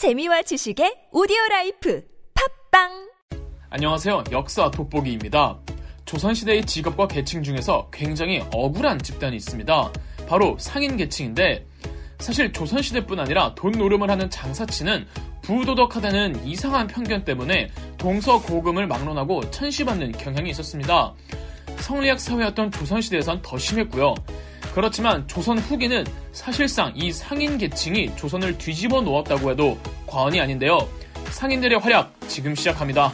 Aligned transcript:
재미와 0.00 0.40
지식의 0.40 1.08
오디오 1.12 1.36
라이프 1.50 2.02
팟빵 2.70 3.10
안녕하세요. 3.68 4.24
역사 4.32 4.70
돋보기입니다. 4.70 5.58
조선시대의 6.06 6.64
직업과 6.64 7.06
계층 7.06 7.42
중에서 7.42 7.90
굉장히 7.92 8.42
억울한 8.50 9.00
집단이 9.00 9.36
있습니다. 9.36 9.92
바로 10.26 10.56
상인 10.58 10.96
계층인데 10.96 11.66
사실 12.18 12.50
조선시대뿐 12.50 13.20
아니라 13.20 13.54
돈 13.54 13.72
노름을 13.72 14.10
하는 14.10 14.30
장사치는 14.30 15.06
부도덕하다는 15.42 16.46
이상한 16.46 16.86
편견 16.86 17.26
때문에 17.26 17.70
동서 17.98 18.40
고금을 18.40 18.86
막론하고 18.86 19.50
천시받는 19.50 20.12
경향이 20.12 20.48
있었습니다. 20.48 21.12
성리학 21.80 22.18
사회였던 22.18 22.70
조선시대에선 22.70 23.42
더 23.42 23.58
심했고요. 23.58 24.14
그렇지만 24.74 25.26
조선 25.26 25.58
후기는 25.58 26.04
사실상 26.32 26.92
이 26.94 27.12
상인 27.12 27.58
계층이 27.58 28.16
조선을 28.16 28.58
뒤집어 28.58 29.00
놓았다고 29.00 29.50
해도 29.50 29.78
과언이 30.06 30.40
아닌데요. 30.40 30.88
상인들의 31.30 31.78
활약 31.78 32.12
지금 32.28 32.54
시작합니다. 32.54 33.12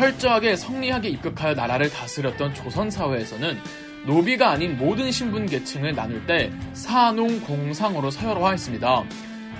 철저하게 0.00 0.56
성리학에 0.56 1.08
입각하여 1.10 1.52
나라를 1.52 1.90
다스렸던 1.90 2.54
조선 2.54 2.90
사회에서는 2.90 3.58
노비가 4.06 4.50
아닌 4.50 4.78
모든 4.78 5.10
신분 5.10 5.46
계층을 5.46 5.94
나눌 5.94 6.24
때 6.26 6.50
사농 6.72 7.40
공상으로 7.40 8.10
서열화했습니다. 8.10 9.04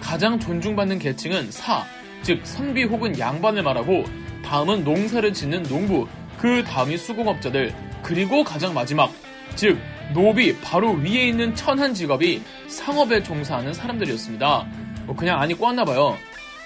가장 0.00 0.40
존중받는 0.40 0.98
계층은 0.98 1.50
사, 1.50 1.84
즉 2.22 2.40
선비 2.44 2.84
혹은 2.84 3.18
양반을 3.18 3.62
말하고 3.62 4.04
다음은 4.44 4.84
농사를 4.84 5.32
짓는 5.32 5.64
농부, 5.64 6.08
그 6.38 6.64
다음이 6.64 6.96
수공업자들, 6.96 7.74
그리고 8.02 8.42
가장 8.42 8.72
마지막, 8.72 9.12
즉 9.54 9.78
노비 10.14 10.56
바로 10.60 10.92
위에 10.92 11.28
있는 11.28 11.54
천한 11.54 11.92
직업이 11.92 12.42
상업에 12.66 13.22
종사하는 13.22 13.74
사람들이었습니다. 13.74 14.66
뭐 15.04 15.14
그냥 15.14 15.40
안이 15.40 15.54
꽂나 15.54 15.84
봐요. 15.84 16.16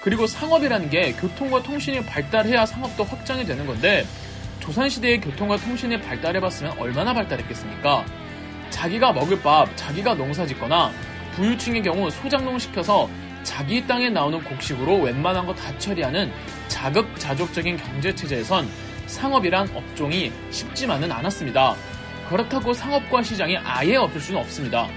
그리고 0.00 0.26
상업이라는 0.26 0.90
게 0.90 1.12
교통과 1.12 1.62
통신이 1.62 2.04
발달해야 2.04 2.66
상업도 2.66 3.04
확장이 3.04 3.44
되는 3.44 3.66
건데 3.66 4.04
조선시대의 4.64 5.20
교통과 5.20 5.58
통신이 5.58 6.00
발달해봤으면 6.00 6.78
얼마나 6.78 7.12
발달했겠습니까? 7.12 8.06
자기가 8.70 9.12
먹을 9.12 9.40
밥, 9.42 9.68
자기가 9.76 10.14
농사 10.14 10.46
짓거나 10.46 10.90
부유층의 11.34 11.82
경우 11.82 12.10
소장농 12.10 12.58
시켜서 12.58 13.08
자기 13.42 13.86
땅에 13.86 14.08
나오는 14.08 14.42
곡식으로 14.42 15.00
웬만한 15.02 15.44
거 15.44 15.54
다 15.54 15.76
처리하는 15.78 16.32
자급자족적인 16.68 17.76
경제체제에선 17.76 18.66
상업이란 19.06 19.68
업종이 19.74 20.32
쉽지만은 20.50 21.12
않았습니다. 21.12 21.74
그렇다고 22.30 22.72
상업과 22.72 23.22
시장이 23.22 23.58
아예 23.58 23.96
없을 23.96 24.18
수는 24.18 24.40
없습니다. 24.40 24.88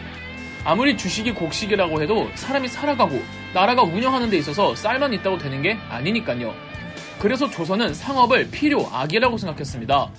아무리 0.63 0.95
주식이 0.95 1.33
곡식이라고 1.33 2.01
해도 2.01 2.29
사람이 2.35 2.69
살아가고 2.69 3.21
나라가 3.53 3.83
운영하는 3.83 4.29
데 4.29 4.37
있어서 4.37 4.73
쌀만 4.75 5.13
있다고 5.13 5.37
되는 5.37 5.61
게 5.61 5.77
아니니까요. 5.89 6.66
그래서 7.19 7.49
조선은 7.49 7.93
상업을 7.93 8.49
필요, 8.51 8.87
악이라고 8.91 9.37
생각했습니다. 9.37 10.09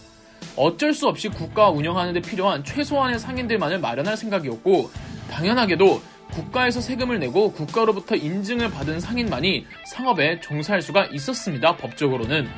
어쩔 0.57 0.93
수 0.93 1.07
없이 1.07 1.29
국가 1.29 1.71
운영하는 1.71 2.13
데 2.13 2.21
필요한 2.21 2.65
최소한의 2.65 3.21
상인들만을 3.21 3.79
마련할 3.79 4.17
생각이었고 4.17 4.91
당연하게도 5.31 6.03
국가에서 6.33 6.81
세금을 6.81 7.21
내고 7.21 7.53
국가로부터 7.53 8.17
인증을 8.17 8.71
받은 8.71 9.01
상인만이 9.01 9.67
상업에 9.87 10.41
종사할 10.41 10.83
수가 10.83 11.07
있었습니다. 11.07 11.77
법적으로는. 11.77 12.49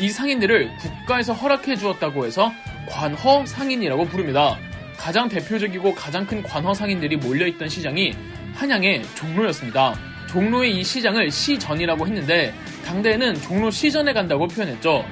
이 0.00 0.08
상인들을 0.08 0.76
국가에서 0.78 1.32
허락해 1.32 1.76
주었다고 1.76 2.26
해서 2.26 2.52
관허 2.88 3.46
상인이라고 3.46 4.06
부릅니다. 4.06 4.56
가장 4.96 5.28
대표적이고 5.28 5.94
가장 5.94 6.26
큰 6.26 6.42
관허 6.42 6.74
상인들이 6.74 7.16
몰려있던 7.16 7.68
시장이 7.68 8.14
한양의 8.54 9.04
종로였습니다. 9.14 9.94
종로의 10.28 10.76
이 10.78 10.84
시장을 10.84 11.30
시전이라고 11.30 12.06
했는데 12.06 12.52
당대에는 12.88 13.34
종로 13.42 13.70
시전에 13.70 14.14
간다고 14.14 14.48
표현했죠. 14.48 15.04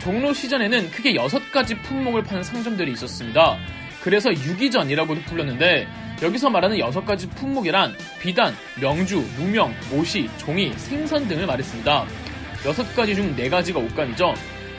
종로 0.00 0.32
시전에는 0.32 0.90
크게 0.90 1.14
여섯 1.14 1.52
가지 1.52 1.76
품목을 1.76 2.24
파는 2.24 2.42
상점들이 2.42 2.90
있었습니다. 2.92 3.56
그래서 4.02 4.32
유기전이라고도 4.32 5.20
불렀는데 5.22 5.86
여기서 6.22 6.50
말하는 6.50 6.78
여섯 6.80 7.04
가지 7.04 7.28
품목이란 7.28 7.94
비단, 8.20 8.54
명주, 8.80 9.24
무명, 9.36 9.72
모시, 9.92 10.28
종이, 10.38 10.72
생선 10.76 11.28
등을 11.28 11.46
말했습니다. 11.46 12.04
여섯 12.66 12.96
가지 12.96 13.14
중네 13.14 13.48
가지가 13.48 13.78
옷감이죠. 13.78 14.34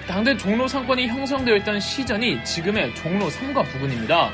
당대 0.07 0.35
종로 0.35 0.67
상권이 0.67 1.07
형성되어 1.07 1.55
있던 1.57 1.79
시전이 1.79 2.43
지금의 2.43 2.93
종로 2.95 3.29
3가 3.29 3.63
부근입니다. 3.65 4.29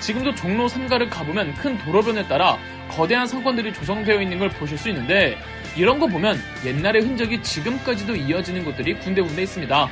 지금도 0.00 0.34
종로 0.36 0.68
3가를 0.68 1.10
가보면 1.10 1.54
큰 1.56 1.76
도로변에 1.78 2.26
따라 2.28 2.56
거대한 2.88 3.26
상권들이 3.26 3.74
조성되어 3.74 4.22
있는 4.22 4.38
걸 4.38 4.48
보실 4.48 4.78
수 4.78 4.88
있는데 4.88 5.36
이런 5.78 6.00
거 6.00 6.08
보면 6.08 6.36
옛날의 6.66 7.02
흔적이 7.02 7.40
지금까지도 7.40 8.16
이어지는 8.16 8.64
곳들이 8.64 8.94
군데군데 8.94 9.42
있습니다. 9.42 9.88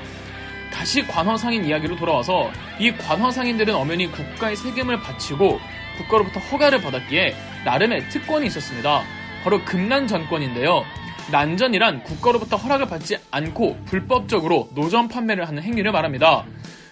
다시 0.72 1.06
관화상인 1.06 1.64
이야기로 1.64 1.94
돌아와서 1.94 2.50
이 2.80 2.91
관화상인들은 2.91 3.72
엄연히 3.72 4.10
국가의 4.10 4.56
세금을 4.56 4.98
바치고 5.00 5.60
국가로부터 5.98 6.41
허가를 6.41 6.82
받았기에 6.82 7.36
나름의 7.64 8.08
특권이 8.08 8.48
있었습니다. 8.48 9.04
바로 9.44 9.64
금난 9.64 10.08
전권인데요. 10.08 10.84
난전이란 11.30 12.02
국가로부터 12.02 12.56
허락을 12.56 12.86
받지 12.86 13.16
않고 13.30 13.78
불법적으로 13.84 14.69
노점 14.75 15.06
판매를 15.06 15.46
하는 15.46 15.62
행위를 15.62 15.92
말합니다. 15.92 16.44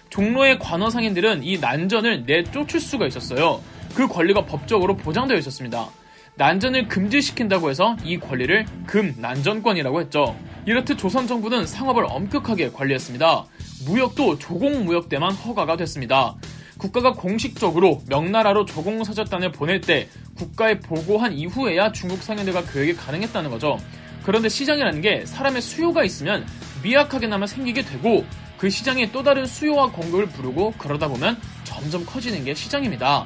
종로의 0.09 0.57
관어상인들은 0.59 1.43
이 1.43 1.59
난전을 1.59 2.23
내쫓을 2.25 2.79
수가 2.79 3.07
있었어요. 3.07 3.61
그 3.93 4.07
권리가 4.07 4.45
법적으로 4.45 4.95
보장되어 4.95 5.37
있었습니다. 5.37 5.89
난전을 6.37 6.89
금지시킨다고 6.89 7.69
해서 7.69 7.95
이 8.03 8.17
권리를 8.19 8.65
금난전권이라고 8.87 10.01
했죠. 10.01 10.35
이렇듯 10.65 10.97
조선 10.97 11.27
정부는 11.27 11.65
상업을 11.65 12.05
엄격하게 12.09 12.71
관리했습니다. 12.71 13.45
무역도 13.85 14.39
조공무역 14.39 15.07
때만 15.07 15.31
허가가 15.31 15.77
됐습니다. 15.77 16.35
국가가 16.77 17.13
공식적으로 17.13 18.01
명나라로 18.09 18.65
조공사절단을 18.65 19.53
보낼 19.53 19.79
때 19.79 20.09
국가에 20.35 20.79
보고한 20.79 21.31
이후에야 21.33 21.93
중국 21.93 22.21
상인들과 22.21 22.63
교역이 22.65 22.95
가능했다는 22.95 23.49
거죠. 23.49 23.77
그런데 24.23 24.49
시장이라는 24.49 25.01
게 25.01 25.25
사람의 25.25 25.61
수요가 25.61 26.03
있으면 26.03 26.45
미약하게나마 26.83 27.47
생기게 27.47 27.83
되고 27.83 28.25
그 28.57 28.69
시장에 28.69 29.11
또 29.11 29.23
다른 29.23 29.45
수요와 29.45 29.91
공급을 29.91 30.25
부르고 30.25 30.73
그러다 30.77 31.07
보면 31.07 31.37
점점 31.63 32.05
커지는 32.05 32.43
게 32.43 32.53
시장입니다. 32.53 33.25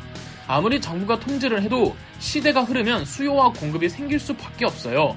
아무리 0.49 0.81
정부가 0.81 1.19
통제를 1.19 1.61
해도 1.61 1.95
시대가 2.17 2.63
흐르면 2.63 3.05
수요와 3.05 3.51
공급이 3.51 3.87
생길 3.87 4.19
수밖에 4.19 4.65
없어요. 4.65 5.15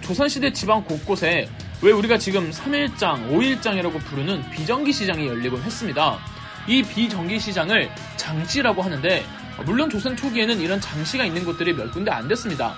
조선시대 0.00 0.54
지방 0.54 0.82
곳곳에 0.82 1.46
왜 1.82 1.92
우리가 1.92 2.16
지금 2.16 2.50
3일장, 2.50 3.30
5일장이라고 3.30 3.98
부르는 4.00 4.50
비정기 4.50 4.90
시장이 4.94 5.26
열리곤 5.26 5.60
했습니다. 5.62 6.18
이 6.66 6.82
비정기 6.82 7.38
시장을 7.38 7.90
장시라고 8.16 8.80
하는데 8.80 9.22
물론 9.66 9.90
조선 9.90 10.16
초기에는 10.16 10.58
이런 10.58 10.80
장시가 10.80 11.26
있는 11.26 11.44
곳들이 11.44 11.74
몇 11.74 11.92
군데 11.92 12.10
안 12.10 12.26
됐습니다. 12.26 12.74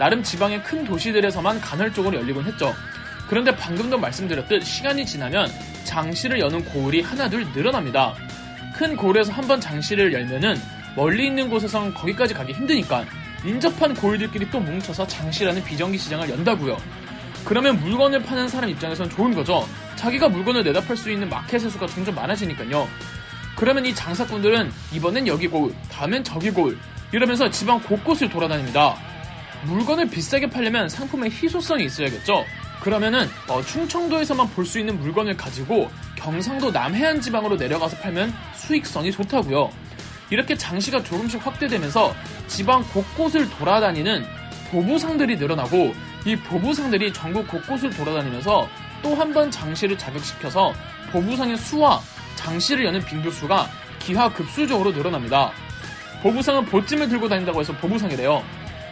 나름 0.00 0.24
지방의 0.24 0.64
큰 0.64 0.84
도시들에서만 0.84 1.60
간헐적으로 1.60 2.16
열리곤 2.18 2.44
했죠. 2.44 2.74
그런데 3.28 3.54
방금도 3.54 3.98
말씀드렸듯 3.98 4.64
시간이 4.64 5.06
지나면 5.06 5.48
장시를 5.84 6.40
여는 6.40 6.64
고을이 6.64 7.02
하나둘 7.02 7.46
늘어납니다. 7.54 8.14
큰 8.74 8.96
고을에서 8.96 9.30
한번 9.32 9.60
장시를 9.60 10.12
열면은 10.12 10.56
멀리 10.96 11.26
있는 11.26 11.48
곳에선 11.50 11.94
거기까지 11.94 12.34
가기 12.34 12.52
힘드니까 12.54 13.04
인접한 13.44 13.94
고을들끼리 13.94 14.50
또 14.50 14.58
뭉쳐서 14.58 15.06
장시라는 15.06 15.62
비정기 15.62 15.98
시장을 15.98 16.28
연다고요. 16.30 16.76
그러면 17.44 17.78
물건을 17.78 18.22
파는 18.22 18.48
사람 18.48 18.68
입장에선 18.70 19.08
좋은 19.10 19.34
거죠. 19.34 19.68
자기가 19.94 20.28
물건을 20.28 20.64
내다 20.64 20.80
팔 20.80 20.96
수 20.96 21.10
있는 21.10 21.28
마켓의 21.28 21.70
수가 21.70 21.86
점점 21.86 22.14
많아지니까요. 22.16 22.88
그러면 23.54 23.86
이 23.86 23.94
장사꾼들은 23.94 24.72
이번엔 24.94 25.26
여기 25.28 25.46
고을, 25.46 25.72
다음엔 25.92 26.24
저기 26.24 26.50
고을 26.50 26.76
이러면서 27.12 27.48
지방 27.50 27.80
곳곳을 27.80 28.28
돌아다닙니다. 28.28 28.96
물건을 29.64 30.08
비싸게 30.10 30.50
팔려면 30.50 30.88
상품의 30.88 31.30
희소성이 31.30 31.84
있어야겠죠. 31.84 32.44
그러면은 32.80 33.28
어, 33.48 33.62
충청도에서만 33.62 34.50
볼 34.50 34.64
수 34.66 34.78
있는 34.78 34.98
물건을 34.98 35.36
가지고 35.36 35.90
경상도 36.16 36.70
남해안 36.70 37.20
지방으로 37.20 37.56
내려가서 37.56 37.96
팔면 37.98 38.34
수익성이 38.54 39.12
좋다고요. 39.12 39.70
이렇게 40.30 40.56
장시가 40.56 41.02
조금씩 41.02 41.44
확대되면서 41.46 42.14
지방 42.48 42.82
곳곳을 42.92 43.48
돌아다니는 43.50 44.24
보부상들이 44.70 45.36
늘어나고 45.36 45.94
이 46.24 46.36
보부상들이 46.36 47.12
전국 47.12 47.46
곳곳을 47.48 47.90
돌아다니면서 47.90 48.68
또 49.02 49.14
한 49.14 49.32
번 49.32 49.50
장시를 49.50 49.96
자극시켜서 49.98 50.72
보부상의 51.12 51.56
수와 51.58 52.00
장시를 52.34 52.84
여는 52.86 53.04
빈도수가 53.04 53.68
기하급수적으로 54.00 54.90
늘어납니다. 54.92 55.52
보부상은 56.22 56.64
보찜을 56.64 57.08
들고 57.08 57.28
다닌다고 57.28 57.60
해서 57.60 57.72
보부상이래요. 57.74 58.42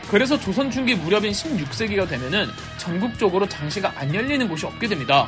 그래서 0.09 0.39
조선 0.39 0.71
중기 0.71 0.95
무렵인 0.95 1.33
16세기가 1.33 2.09
되면은 2.09 2.49
전국적으로 2.77 3.49
장시가 3.49 3.93
안 3.97 4.15
열리는 4.15 4.47
곳이 4.49 4.67
없게 4.67 4.87
됩니다. 4.87 5.27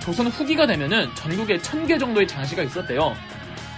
조선 0.00 0.26
후기가 0.26 0.66
되면은 0.66 1.14
전국에 1.14 1.60
천개 1.60 1.96
정도의 1.98 2.26
장시가 2.26 2.62
있었대요. 2.62 3.14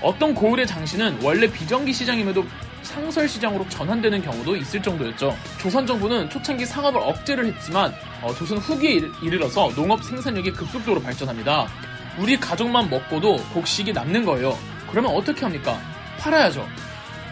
어떤 0.03 0.35
고을의 0.35 0.67
장시는 0.67 1.19
원래 1.23 1.51
비정기 1.51 1.93
시장임에도 1.93 2.45
상설 2.83 3.29
시장으로 3.29 3.69
전환되는 3.69 4.23
경우도 4.23 4.57
있을 4.57 4.81
정도였죠. 4.81 5.37
조선 5.59 5.87
정부는 5.87 6.31
초창기 6.31 6.65
상업을 6.65 7.01
억제를 7.01 7.47
했지만 7.47 7.93
어, 8.23 8.33
조선 8.35 8.59
후기에 8.59 9.01
이르러서 9.23 9.71
농업 9.75 10.03
생산력이 10.05 10.53
급속도로 10.53 11.03
발전합니다. 11.03 11.67
우리 12.19 12.39
가족만 12.39 12.89
먹고도 12.89 13.37
곡식이 13.53 13.93
남는 13.93 14.25
거예요. 14.25 14.57
그러면 14.91 15.13
어떻게 15.13 15.43
합니까? 15.43 15.79
팔아야죠. 16.19 16.67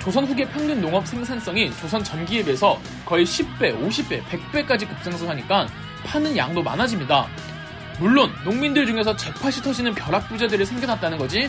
조선 0.00 0.26
후기 0.26 0.44
평균 0.44 0.80
농업 0.82 1.06
생산성이 1.06 1.70
조선 1.76 2.04
전기에 2.04 2.44
비해서 2.44 2.78
거의 3.06 3.24
10배, 3.24 3.80
50배, 3.80 4.22
100배까지 4.24 4.86
급상승하니까 4.86 5.66
파는 6.04 6.36
양도 6.36 6.62
많아집니다. 6.62 7.26
물론 7.98 8.30
농민들 8.44 8.84
중에서 8.86 9.16
잭팟이 9.16 9.62
터지는 9.62 9.94
벼락부자들이 9.94 10.66
생겨났다는 10.66 11.16
거지 11.16 11.48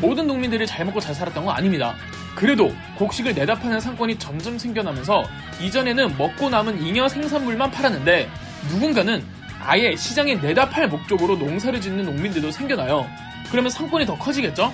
모든 0.00 0.26
농민들이 0.26 0.66
잘 0.66 0.84
먹고 0.84 1.00
잘 1.00 1.14
살았던 1.14 1.44
건 1.44 1.54
아닙니다. 1.54 1.94
그래도 2.34 2.74
곡식을 2.96 3.34
내다 3.34 3.54
파는 3.56 3.80
상권이 3.80 4.18
점점 4.18 4.58
생겨나면서 4.58 5.24
이전에는 5.60 6.16
먹고 6.16 6.48
남은 6.48 6.82
잉여 6.82 7.08
생산물만 7.08 7.70
팔았는데 7.70 8.28
누군가는 8.70 9.24
아예 9.62 9.94
시장에 9.94 10.36
내다 10.36 10.68
팔 10.68 10.88
목적으로 10.88 11.36
농사를 11.36 11.80
짓는 11.80 12.04
농민들도 12.04 12.50
생겨나요. 12.50 13.06
그러면 13.50 13.70
상권이 13.70 14.06
더 14.06 14.16
커지겠죠? 14.16 14.72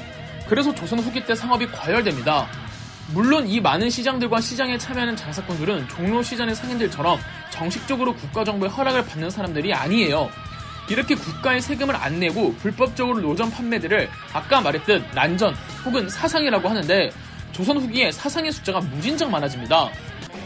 그래서 0.48 0.74
조선 0.74 1.00
후기 1.00 1.24
때 1.24 1.34
상업이 1.34 1.66
과열됩니다. 1.66 2.46
물론 3.12 3.46
이 3.46 3.60
많은 3.60 3.88
시장들과 3.88 4.40
시장에 4.40 4.78
참여하는 4.78 5.16
장사꾼들은 5.16 5.88
종로 5.88 6.22
시장의 6.22 6.54
상인들처럼 6.54 7.18
정식적으로 7.50 8.14
국가정부의 8.14 8.70
허락을 8.70 9.04
받는 9.06 9.30
사람들이 9.30 9.72
아니에요. 9.72 10.28
이렇게 10.88 11.14
국가의 11.14 11.60
세금을 11.60 11.96
안 11.96 12.20
내고 12.20 12.54
불법적으로 12.56 13.20
노점 13.20 13.50
판매들을 13.50 14.08
아까 14.32 14.60
말했듯 14.60 15.04
난전 15.14 15.54
혹은 15.84 16.08
사상이라고 16.08 16.68
하는데 16.68 17.10
조선 17.52 17.78
후기에 17.78 18.12
사상의 18.12 18.52
숫자가 18.52 18.80
무진장 18.80 19.30
많아집니다. 19.30 19.90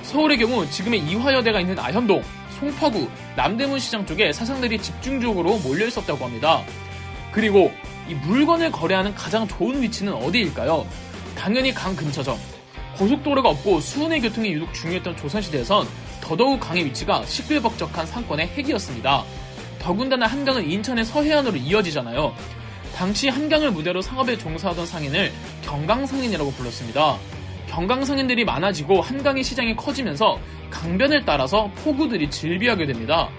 서울의 0.02 0.38
경우 0.38 0.69
지금의 0.69 1.00
이화여대가 1.00 1.60
있는 1.60 1.78
아현동, 1.78 2.22
송파구, 2.58 3.08
남대문 3.37 3.78
시장 3.78 4.06
쪽에 4.06 4.32
사상들이 4.32 4.81
집중적으로 4.81 5.58
몰려 5.58 5.87
있었다고 5.87 6.25
합니다. 6.25 6.62
그리고 7.32 7.72
이 8.08 8.14
물건을 8.14 8.72
거래하는 8.72 9.14
가장 9.14 9.46
좋은 9.46 9.81
위치는 9.82 10.12
어디일까요? 10.14 10.87
당연히 11.37 11.72
강 11.72 11.94
근처죠. 11.94 12.38
고속도로가 12.96 13.48
없고 13.48 13.81
수은의 13.81 14.20
교통이 14.20 14.52
유독 14.52 14.75
중요했던 14.75 15.16
조선시대에선 15.16 15.87
더더욱 16.20 16.60
강의 16.60 16.84
위치가 16.84 17.25
시끌벅적한 17.25 18.06
상권의 18.06 18.48
핵이었습니다. 18.48 19.25
더군다나 19.81 20.27
한강은 20.27 20.71
인천의 20.71 21.05
서해안으로 21.05 21.56
이어지잖아요. 21.56 22.35
당시 22.94 23.29
한강을 23.29 23.71
무대로 23.71 24.03
상업에 24.03 24.37
종사하던 24.37 24.87
상인을 24.87 25.32
경강상인이라고 25.62 26.50
불렀습니다. 26.53 27.17
경강상인들이 27.69 28.44
많아지고 28.44 29.00
한강의 29.00 29.43
시장이 29.43 29.75
커지면서 29.77 30.38
강변을 30.71 31.25
따라서 31.25 31.71
포구들이 31.82 32.31
즐비하게 32.31 32.87
됩니다. 32.87 33.31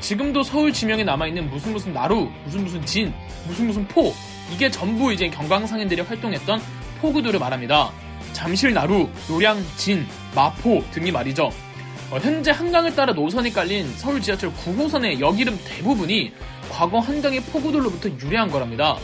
지금도 0.00 0.42
서울 0.42 0.72
지명에 0.72 1.04
남아있는 1.04 1.48
무슨 1.48 1.72
무슨 1.72 1.92
나루, 1.92 2.28
무슨 2.44 2.64
무슨 2.64 2.84
진, 2.84 3.12
무슨 3.46 3.66
무슨 3.66 3.86
포, 3.86 4.12
이게 4.52 4.70
전부 4.70 5.12
이제 5.12 5.28
경강상인들이 5.28 6.02
활동했던 6.02 6.60
포구들을 7.00 7.38
말합니다. 7.38 7.90
잠실 8.32 8.74
나루, 8.74 9.08
노량진, 9.28 10.06
마포 10.34 10.84
등이 10.90 11.12
말이죠. 11.12 11.50
어, 12.10 12.18
현재 12.18 12.50
한강을 12.50 12.94
따라 12.94 13.12
노선이 13.12 13.52
깔린 13.52 13.90
서울 13.96 14.20
지하철 14.20 14.52
9호선의 14.52 15.20
역 15.20 15.40
이름 15.40 15.58
대부분이 15.64 16.32
과거 16.70 16.98
한강의 16.98 17.40
포구들로부터 17.42 18.10
유래한 18.20 18.50
거랍니다. 18.50 18.96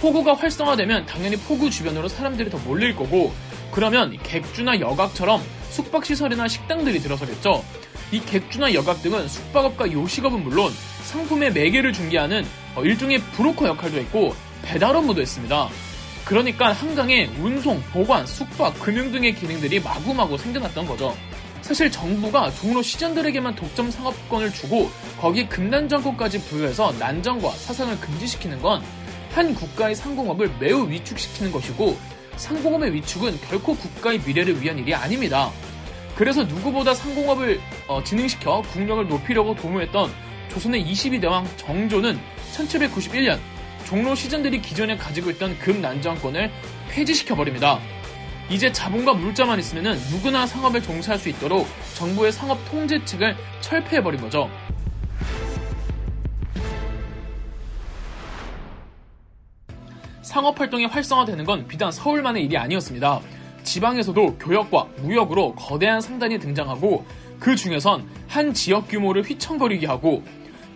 포구가 0.00 0.34
활성화되면 0.34 1.06
당연히 1.06 1.36
포구 1.36 1.70
주변으로 1.70 2.08
사람들이 2.08 2.50
더 2.50 2.58
몰릴 2.58 2.94
거고 2.94 3.32
그러면 3.70 4.16
객주나 4.22 4.80
여각처럼 4.80 5.42
숙박시설이나 5.70 6.48
식당들이 6.48 7.00
들어서겠죠. 7.00 7.64
이 8.12 8.20
객주나 8.20 8.74
여각 8.74 9.02
등은 9.02 9.26
숙박업과 9.28 9.92
요식업은 9.92 10.44
물론 10.44 10.72
상품의 11.04 11.52
매개를 11.52 11.92
중개하는 11.92 12.44
어, 12.74 12.82
일종의 12.82 13.18
브로커 13.18 13.68
역할도 13.68 13.98
했고 13.98 14.34
배달 14.62 14.94
업무도 14.96 15.20
했습니다. 15.20 15.68
그러니까 16.24 16.72
한강에 16.72 17.26
운송, 17.38 17.82
보관, 17.92 18.26
숙박, 18.26 18.78
금융 18.80 19.12
등의 19.12 19.34
기능들이 19.34 19.80
마구마구 19.80 20.38
생겨났던 20.38 20.86
거죠. 20.86 21.14
사실 21.64 21.90
정부가 21.90 22.50
종로 22.52 22.82
시장들에게만 22.82 23.56
독점 23.56 23.90
상업권을 23.90 24.52
주고 24.52 24.90
거기에 25.18 25.48
금난정권까지 25.48 26.44
부여해서 26.44 26.92
난정과 26.98 27.50
사상을 27.50 27.98
금지시키는 28.00 28.60
건 28.62 28.82
한 29.34 29.52
국가의 29.52 29.96
상공업을 29.96 30.48
매우 30.60 30.88
위축시키는 30.88 31.50
것이고 31.50 31.98
상공업의 32.36 32.94
위축은 32.94 33.40
결코 33.40 33.74
국가의 33.76 34.20
미래를 34.24 34.62
위한 34.62 34.78
일이 34.78 34.94
아닙니다. 34.94 35.50
그래서 36.14 36.44
누구보다 36.44 36.94
상공업을 36.94 37.60
어, 37.88 38.02
진흥시켜 38.04 38.62
국력을 38.72 39.06
높이려고 39.08 39.56
도모했던 39.56 40.12
조선의 40.50 40.84
22대왕 40.86 41.44
정조는 41.56 42.16
1791년 42.52 43.40
종로 43.84 44.14
시장들이 44.14 44.62
기존에 44.62 44.96
가지고 44.96 45.30
있던 45.30 45.58
금난정권을 45.58 46.52
폐지시켜버립니다. 46.90 47.80
이제 48.50 48.70
자본과 48.70 49.14
물자만 49.14 49.58
있으면 49.58 49.98
누구나 50.10 50.46
상업에 50.46 50.80
종사할 50.80 51.18
수 51.18 51.28
있도록 51.28 51.66
정부의 51.96 52.30
상업 52.30 52.58
통제책을 52.70 53.36
철폐해버린 53.60 54.20
거죠. 54.20 54.50
상업 60.22 60.58
활동이 60.58 60.86
활성화되는 60.86 61.44
건 61.44 61.66
비단 61.68 61.90
서울만의 61.92 62.44
일이 62.44 62.56
아니었습니다. 62.56 63.20
지방에서도 63.62 64.36
교역과 64.38 64.88
무역으로 64.98 65.54
거대한 65.54 66.00
상단이 66.00 66.38
등장하고 66.38 67.06
그 67.38 67.56
중에선 67.56 68.06
한 68.28 68.52
지역 68.52 68.88
규모를 68.88 69.22
휘청거리게 69.22 69.86
하고 69.86 70.22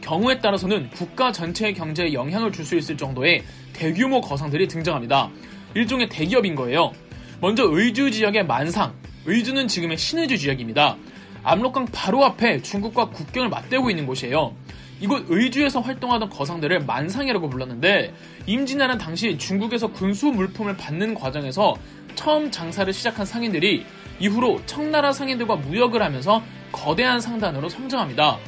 경우에 0.00 0.38
따라서는 0.38 0.90
국가 0.90 1.32
전체의 1.32 1.74
경제에 1.74 2.12
영향을 2.12 2.52
줄 2.52 2.64
수 2.64 2.76
있을 2.76 2.96
정도의 2.96 3.42
대규모 3.72 4.20
거상들이 4.20 4.68
등장합니다. 4.68 5.28
일종의 5.74 6.08
대기업인 6.08 6.54
거예요. 6.54 6.92
먼저 7.40 7.64
의주 7.70 8.10
지역의 8.10 8.46
만상. 8.46 8.94
의주는 9.24 9.68
지금의 9.68 9.96
신의주 9.96 10.38
지역입니다. 10.38 10.96
압록강 11.44 11.86
바로 11.92 12.24
앞에 12.24 12.62
중국과 12.62 13.10
국경을 13.10 13.48
맞대고 13.48 13.90
있는 13.90 14.06
곳이에요. 14.06 14.56
이곳 15.00 15.26
의주에서 15.28 15.80
활동하던 15.80 16.30
거상들을 16.30 16.80
만상이라고 16.80 17.48
불렀는데 17.48 18.12
임진왜란 18.46 18.98
당시 18.98 19.38
중국에서 19.38 19.92
군수 19.92 20.26
물품을 20.26 20.76
받는 20.76 21.14
과정에서 21.14 21.76
처음 22.16 22.50
장사를 22.50 22.92
시작한 22.92 23.24
상인들이 23.24 23.86
이후로 24.18 24.62
청나라 24.66 25.12
상인들과 25.12 25.54
무역을 25.56 26.02
하면서 26.02 26.42
거대한 26.72 27.20
상단으로 27.20 27.68
성장합니다. 27.68 28.38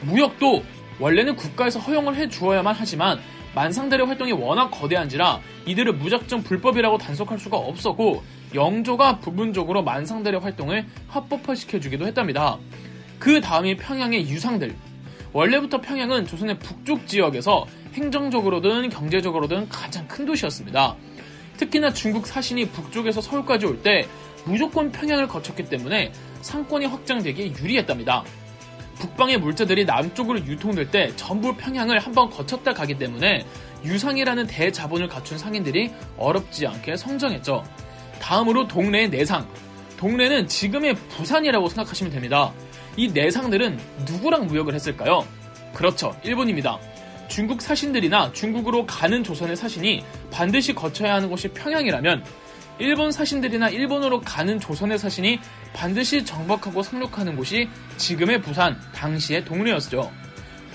무역도 0.00 0.64
원래는 0.98 1.36
국가에서 1.36 1.78
허용을 1.78 2.16
해 2.16 2.28
주어야만 2.28 2.74
하지만 2.78 3.20
만상들의 3.54 4.06
활동이 4.06 4.32
워낙 4.32 4.70
거대한지라 4.70 5.40
이들을 5.66 5.94
무작정 5.94 6.42
불법이라고 6.42 6.98
단속할 6.98 7.38
수가 7.38 7.56
없었고 7.56 8.22
영조가 8.54 9.18
부분적으로 9.20 9.82
만상들의 9.82 10.40
활동을 10.40 10.86
합법화시켜주기도 11.08 12.06
했답니다. 12.06 12.58
그 13.18 13.40
다음이 13.40 13.76
평양의 13.76 14.28
유상들. 14.28 14.74
원래부터 15.32 15.80
평양은 15.80 16.26
조선의 16.26 16.58
북쪽 16.60 17.06
지역에서 17.06 17.66
행정적으로든 17.94 18.88
경제적으로든 18.90 19.68
가장 19.68 20.06
큰 20.06 20.24
도시였습니다. 20.26 20.96
특히나 21.56 21.92
중국 21.92 22.26
사신이 22.26 22.68
북쪽에서 22.68 23.20
서울까지 23.20 23.66
올 23.66 23.82
때 23.82 24.06
무조건 24.44 24.92
평양을 24.92 25.26
거쳤기 25.26 25.64
때문에 25.64 26.12
상권이 26.42 26.86
확장되기에 26.86 27.54
유리했답니다. 27.58 28.24
북방의 28.98 29.38
물자들이 29.38 29.84
남쪽으로 29.84 30.38
유통될 30.40 30.90
때 30.90 31.14
전부 31.16 31.54
평양을 31.56 31.98
한번 31.98 32.30
거쳤다 32.30 32.72
가기 32.72 32.98
때문에 32.98 33.44
유상이라는 33.84 34.46
대자본을 34.46 35.08
갖춘 35.08 35.36
상인들이 35.36 35.92
어렵지 36.16 36.66
않게 36.66 36.96
성장했죠. 36.96 37.64
다음으로 38.20 38.66
동네의 38.66 39.10
내상. 39.10 39.46
동네는 39.98 40.48
지금의 40.48 40.94
부산이라고 40.94 41.68
생각하시면 41.68 42.12
됩니다. 42.12 42.52
이 42.96 43.08
내상들은 43.08 43.78
누구랑 44.06 44.46
무역을 44.46 44.74
했을까요? 44.74 45.26
그렇죠. 45.74 46.14
일본입니다. 46.22 46.78
중국 47.28 47.60
사신들이나 47.60 48.32
중국으로 48.32 48.86
가는 48.86 49.24
조선의 49.24 49.56
사신이 49.56 50.04
반드시 50.30 50.74
거쳐야 50.74 51.14
하는 51.14 51.28
곳이 51.28 51.48
평양이라면 51.48 52.24
일본 52.78 53.12
사신들이나 53.12 53.68
일본으로 53.68 54.20
가는 54.20 54.58
조선의 54.58 54.98
사신이 54.98 55.38
반드시 55.72 56.24
정박하고 56.24 56.82
상륙하는 56.82 57.36
곳이 57.36 57.68
지금의 57.96 58.42
부산, 58.42 58.78
당시의 58.94 59.44
동네였죠. 59.44 60.10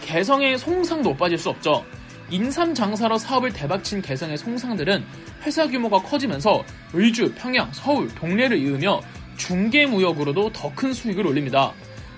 개성의 0.01 0.57
송상도 0.57 1.15
빠질 1.17 1.37
수 1.37 1.49
없죠. 1.49 1.85
인삼 2.29 2.73
장사로 2.73 3.17
사업을 3.17 3.51
대박친 3.51 4.01
개성의 4.01 4.37
송상들은 4.37 5.03
회사 5.43 5.67
규모가 5.67 6.01
커지면서 6.03 6.63
의주, 6.93 7.33
평양, 7.35 7.71
서울, 7.73 8.07
동래를 8.15 8.57
이으며 8.57 9.01
중개 9.37 9.85
무역으로도 9.85 10.51
더 10.51 10.71
큰 10.75 10.93
수익을 10.93 11.25
올립니다. 11.25 11.73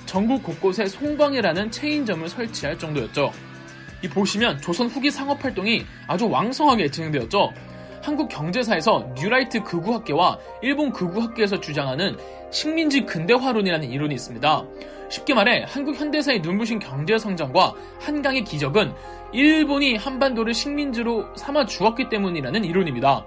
전국 0.06 0.44
곳곳에 0.44 0.86
송방이라는 0.88 1.72
체인점을 1.72 2.28
설치할 2.28 2.78
정도였죠. 2.78 3.32
이 4.04 4.08
보시면 4.10 4.60
조선 4.62 4.88
후기 4.88 5.10
상업 5.10 5.44
활동이 5.44 5.86
아주 6.08 6.28
왕성하게 6.30 6.90
진행되었죠. 6.92 7.54
한국 8.02 8.30
경제사에서 8.30 9.08
뉴라이트 9.16 9.64
극우학계와 9.64 10.40
일본 10.62 10.92
극우학계에서 10.92 11.60
주장하는 11.60 12.18
식민지 12.50 13.06
근대화론이라는 13.06 13.90
이론이 13.90 14.14
있습니다. 14.16 14.66
쉽게 15.10 15.34
말해 15.34 15.66
한국 15.68 15.96
현대사의 15.96 16.40
눈부신 16.42 16.80
경제 16.80 17.18
성장과 17.18 17.74
한강의 18.00 18.44
기적은 18.44 18.94
일본이 19.34 19.96
한반도를 19.98 20.54
식민지로 20.54 21.36
삼아 21.36 21.66
주었기 21.66 22.10
때문이라는 22.10 22.64
이론입니다. 22.66 23.26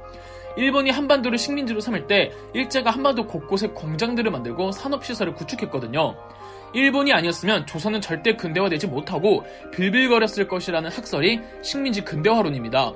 일본이 0.57 0.91
한반도를 0.91 1.39
식민지로 1.39 1.81
삼을 1.81 2.07
때 2.07 2.31
일제가 2.53 2.91
한반도 2.91 3.27
곳곳에 3.27 3.69
공장들을 3.69 4.31
만들고 4.31 4.73
산업시설을 4.73 5.35
구축했거든요. 5.35 6.17
일본이 6.75 7.13
아니었으면 7.13 7.67
조선은 7.67 8.01
절대 8.01 8.35
근대화되지 8.35 8.89
못하고 8.89 9.45
빌빌거렸을 9.73 10.49
것이라는 10.49 10.91
학설이 10.91 11.41
식민지 11.63 12.03
근대화론입니다. 12.03 12.93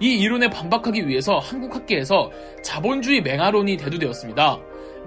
이 0.00 0.14
이론에 0.18 0.48
반박하기 0.50 1.08
위해서 1.08 1.38
한국 1.38 1.74
학계에서 1.74 2.30
자본주의 2.62 3.22
맹아론이 3.22 3.76
대두되었습니다. 3.78 4.58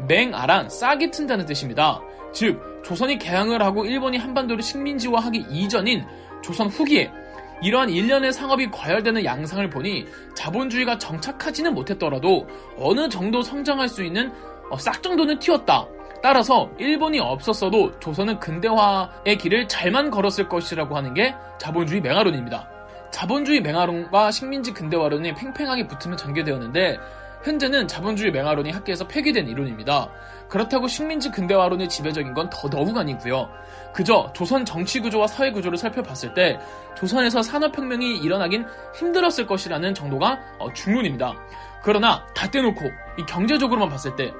맹아란 0.07 0.69
싹이 0.69 1.11
튼다는 1.11 1.45
뜻입니다. 1.45 2.01
즉 2.33 2.81
조선이 2.83 3.17
개항을 3.17 3.61
하고 3.61 3.85
일본이 3.85 4.17
한반도를 4.17 4.63
식민지화하기 4.63 5.45
이전인 5.51 6.05
조선 6.41 6.67
후기에 6.67 7.11
이러한 7.61 7.89
일련의 7.89 8.31
상업이 8.31 8.71
과열되는 8.71 9.25
양상을 9.25 9.69
보니 9.69 10.05
자본주의가 10.33 10.97
정착하지는 10.97 11.73
못했더라도 11.73 12.47
어느 12.77 13.09
정도 13.09 13.41
성장할 13.41 13.89
수 13.89 14.03
있는 14.03 14.31
어, 14.69 14.77
싹 14.77 15.01
정도는 15.03 15.39
튀었다. 15.39 15.87
따라서 16.21 16.69
일본이 16.77 17.19
없었어도 17.19 17.99
조선은 17.99 18.39
근대화의 18.39 19.37
길을 19.37 19.67
잘만 19.67 20.11
걸었을 20.11 20.49
것이라고 20.49 20.95
하는 20.95 21.13
게 21.13 21.33
자본주의 21.57 22.01
맹아론입니다. 22.01 22.69
자본주의 23.11 23.61
맹아론과 23.61 24.31
식민지 24.31 24.73
근대화론이 24.73 25.33
팽팽하게 25.33 25.87
붙으면 25.87 26.17
전개되었는데 26.17 26.99
현재는 27.43 27.87
자본주의 27.87 28.31
맹아론이 28.31 28.71
학계에서 28.71 29.07
폐기된 29.07 29.47
이론입니다. 29.47 30.09
그렇다고 30.49 30.87
식민지 30.87 31.29
근대화론이 31.29 31.87
지배적인 31.87 32.33
건 32.33 32.49
더더욱 32.49 32.97
아니고요. 32.97 33.49
그저 33.93 34.31
조선 34.33 34.65
정치 34.65 34.99
구조와 34.99 35.27
사회 35.27 35.51
구조를 35.51 35.77
살펴봤을 35.77 36.33
때 36.33 36.59
조선에서 36.97 37.43
산업혁명이 37.43 38.17
일어나긴 38.17 38.65
힘들었을 38.95 39.45
것이라는 39.47 39.93
정도가 39.93 40.39
어, 40.57 40.73
중론입니다. 40.73 41.35
그러나 41.83 42.25
다 42.35 42.49
떼놓고 42.49 42.81
이 43.19 43.25
경제적으로만 43.27 43.89
봤을 43.89 44.15
때 44.15 44.33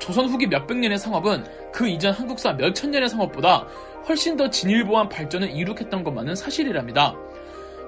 조선 0.00 0.26
후기 0.26 0.46
몇백 0.46 0.78
년의 0.78 0.98
상업은 0.98 1.44
그 1.72 1.86
이전 1.86 2.12
한국사 2.14 2.54
몇천 2.54 2.90
년의 2.90 3.10
상업보다 3.10 3.66
훨씬 4.08 4.36
더 4.36 4.48
진일보한 4.48 5.10
발전을 5.10 5.50
이룩했던 5.50 6.02
것만은 6.02 6.34
사실이랍니다. 6.34 7.14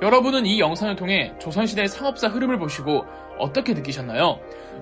여러분은 0.02 0.44
이 0.44 0.60
영상을 0.60 0.94
통해 0.96 1.32
조선시대의 1.40 1.88
상업사 1.88 2.28
흐름을 2.28 2.58
보시고 2.58 3.06
어떻게 3.38 3.72
느끼셨나요? 3.72 4.38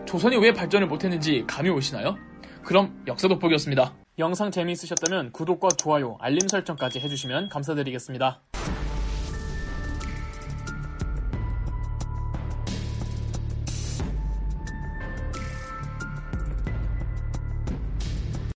조선이 0.07 0.37
왜 0.39 0.53
발전을 0.53 0.89
못했는지 0.89 1.45
감이 1.47 1.69
오시나요? 1.71 2.17
그럼 2.65 3.03
역사 3.07 3.29
돋보기였습니다. 3.29 3.95
영상 4.19 4.51
재미있으셨다면 4.51 5.33
구독과 5.33 5.69
좋아요, 5.79 6.17
알림 6.21 6.47
설정까지 6.47 7.01
해주시면 7.01 7.49
감사드리겠습니다. 7.49 8.41